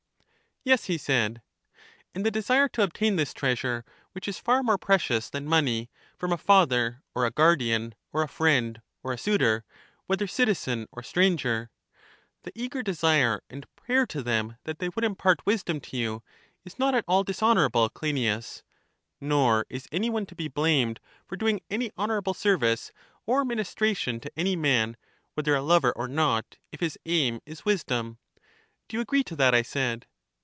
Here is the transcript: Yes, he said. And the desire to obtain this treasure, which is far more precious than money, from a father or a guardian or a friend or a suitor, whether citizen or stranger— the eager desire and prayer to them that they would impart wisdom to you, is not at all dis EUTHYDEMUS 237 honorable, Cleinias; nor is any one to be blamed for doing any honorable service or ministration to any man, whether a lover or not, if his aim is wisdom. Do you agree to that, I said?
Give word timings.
Yes, 0.63 0.85
he 0.85 0.99
said. 0.99 1.41
And 2.13 2.23
the 2.23 2.29
desire 2.29 2.67
to 2.69 2.83
obtain 2.83 3.15
this 3.15 3.33
treasure, 3.33 3.83
which 4.11 4.27
is 4.27 4.37
far 4.37 4.61
more 4.61 4.77
precious 4.77 5.27
than 5.27 5.47
money, 5.47 5.89
from 6.19 6.31
a 6.31 6.37
father 6.37 7.01
or 7.15 7.25
a 7.25 7.31
guardian 7.31 7.95
or 8.13 8.21
a 8.21 8.27
friend 8.27 8.79
or 9.01 9.11
a 9.11 9.17
suitor, 9.17 9.65
whether 10.05 10.27
citizen 10.27 10.85
or 10.91 11.01
stranger— 11.01 11.71
the 12.43 12.51
eager 12.53 12.83
desire 12.83 13.41
and 13.49 13.65
prayer 13.75 14.05
to 14.05 14.21
them 14.21 14.55
that 14.65 14.77
they 14.77 14.89
would 14.89 15.03
impart 15.03 15.43
wisdom 15.47 15.79
to 15.81 15.97
you, 15.97 16.21
is 16.63 16.77
not 16.77 16.93
at 16.93 17.05
all 17.07 17.23
dis 17.23 17.41
EUTHYDEMUS 17.41 17.71
237 17.73 17.73
honorable, 17.73 17.89
Cleinias; 18.39 18.63
nor 19.19 19.65
is 19.67 19.87
any 19.91 20.11
one 20.11 20.27
to 20.27 20.35
be 20.35 20.47
blamed 20.47 20.99
for 21.27 21.35
doing 21.35 21.61
any 21.71 21.89
honorable 21.97 22.35
service 22.35 22.91
or 23.25 23.43
ministration 23.43 24.19
to 24.19 24.31
any 24.37 24.55
man, 24.55 24.95
whether 25.33 25.55
a 25.55 25.61
lover 25.63 25.91
or 25.93 26.07
not, 26.07 26.57
if 26.71 26.81
his 26.81 26.99
aim 27.07 27.39
is 27.47 27.65
wisdom. 27.65 28.19
Do 28.87 28.97
you 28.97 29.01
agree 29.01 29.23
to 29.23 29.35
that, 29.37 29.55
I 29.55 29.63
said? 29.63 30.05